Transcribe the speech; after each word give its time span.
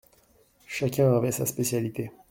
Chacun 0.65 1.13
avait 1.13 1.31
sa 1.31 1.45
spécialité. 1.45 2.09